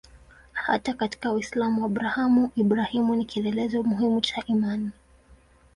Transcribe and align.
Hata 0.53 0.93
katika 0.93 1.31
Uislamu 1.31 1.85
Abrahamu-Ibrahimu 1.85 3.15
ni 3.15 3.25
kielelezo 3.25 3.83
muhimu 3.83 4.21
cha 4.21 4.43
imani. 4.45 4.91